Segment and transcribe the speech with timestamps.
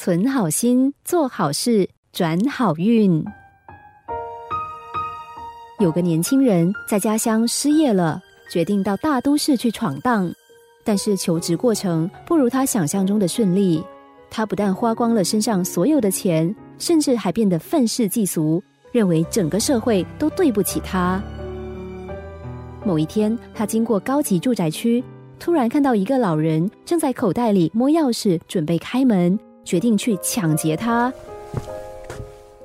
[0.00, 3.20] 存好心，做好事，转好运。
[5.80, 10.32] 有个年轻人在家乡失业了，决定到大都市去闯荡，
[10.84, 13.82] 但是求职过程不如他想象中的顺利。
[14.30, 18.62] 他不但花光了身上所有的钱，甚至还变得愤世嫉俗，
[18.92, 21.20] 认为整个社会都对不起他。
[22.84, 25.02] 某一天，他经过高级住宅区，
[25.40, 29.36] 突然看到一个老人正在口袋里摸钥匙，准备开门，
[29.68, 31.12] 决定去抢劫他。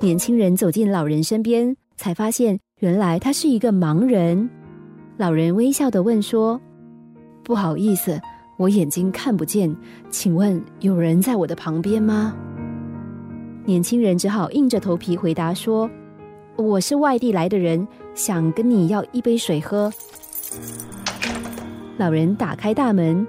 [0.00, 4.48] 年轻人走进老人身边，才发现原来他是一个盲人。
[5.18, 6.58] 老人微笑的问说
[7.44, 8.18] ：“不好意思。”
[8.56, 9.76] 我眼睛看不见，
[10.10, 12.34] 请问有人在我的旁边吗？
[13.66, 15.90] 年轻人只好硬着头皮回答说
[16.56, 19.92] ：“我是外地来的人，想跟你要一杯水喝。”
[21.98, 23.26] 老人打开大门：“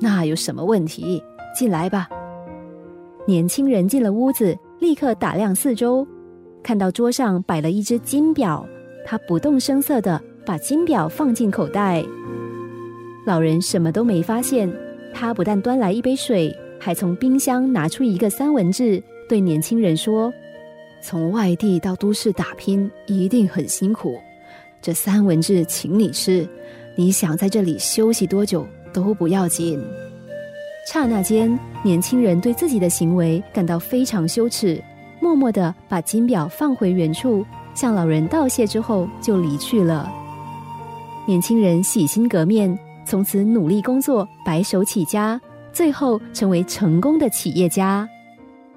[0.00, 1.22] 那有什么问题？
[1.56, 2.08] 进来吧。”
[3.26, 6.06] 年轻人进了屋子，立刻打量四周，
[6.62, 8.66] 看到桌上摆了一只金表，
[9.02, 12.04] 他不动声色的把金表放进口袋。
[13.26, 14.70] 老人什么都没发现，
[15.14, 20.30] 他不但端来一杯水，还从冰箱拿出一个三文治，对年轻人说
[21.00, 24.18] ：“从外地到都市打拼，一定很辛苦。
[24.82, 26.46] 这三文治请你吃，
[26.94, 29.82] 你想在这里休息多久都不要紧。”
[30.86, 34.82] 刹那间，年轻人对自己的行为感到非常羞耻，
[35.20, 40.12] 默默的把金表放回原处，向老人道谢之后就离去了。
[41.26, 42.78] 年轻人洗心革面。
[43.06, 45.38] 从此努力工作，白手起家，
[45.74, 48.08] 最后成为成功的企业家。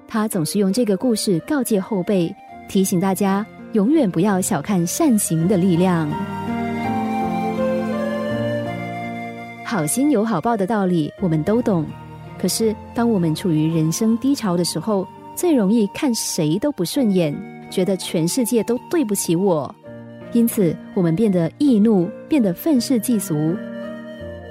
[0.06, 2.30] 他总是用这个故事告诫后辈，
[2.68, 6.06] 提醒大家永远不要小看善行的力量。
[9.70, 11.84] 好心有好报的道理我们都懂，
[12.40, 17.36] 可是当我们处于人生低潮的时候，最容易看谁都不顺眼，
[17.70, 19.74] 觉得全世界都对不起我，
[20.32, 23.54] 因此我们变得易怒，变得愤世嫉俗。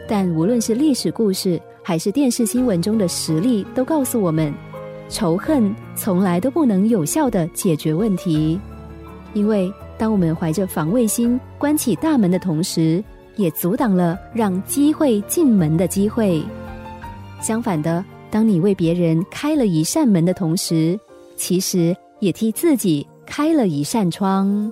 [0.07, 4.53] 但无论是历史故事，还是电视新闻中的实例，都告诉我们，
[5.09, 8.61] 仇恨从来都不能有效的解决问题。
[9.33, 13.03] 因为当我们怀着防卫心关起大门的同时，
[13.37, 16.43] 也阻挡了让机会进门的机会。
[17.41, 20.99] 相反的，当你为别人开了一扇门的同时，
[21.35, 24.71] 其实也替自己开了一扇窗。